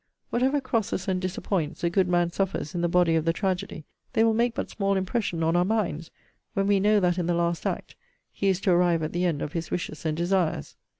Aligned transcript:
'Whatever 0.31 0.59
crosses 0.59 1.07
and 1.07 1.21
disappoints 1.21 1.83
a 1.83 1.89
good 1.91 2.07
man 2.07 2.31
suffers 2.31 2.73
in 2.73 2.81
the 2.81 2.87
body 2.89 3.13
of 3.15 3.23
the 3.23 3.31
tragedy, 3.31 3.85
they 4.13 4.23
will 4.23 4.33
make 4.33 4.55
but 4.55 4.71
small 4.71 4.97
impression 4.97 5.43
on 5.43 5.55
our 5.55 5.63
minds, 5.63 6.09
when 6.55 6.65
we 6.65 6.79
know, 6.79 6.99
that, 6.99 7.19
in 7.19 7.27
the 7.27 7.35
last 7.35 7.67
act, 7.67 7.95
he 8.31 8.47
is 8.47 8.59
to 8.61 8.71
arrive 8.71 9.03
at 9.03 9.13
the 9.13 9.25
end 9.25 9.43
of 9.43 9.53
his 9.53 9.69
wishes 9.69 10.03
and 10.03 10.17
desires. 10.17 10.75